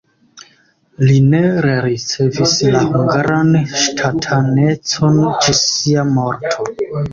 Li 1.09 1.17
ne 1.33 1.41
rericevis 1.65 2.55
la 2.77 2.81
hungaran 2.87 3.53
ŝtatanecon 3.83 5.23
ĝis 5.47 5.63
sia 5.77 6.09
morto. 6.19 6.69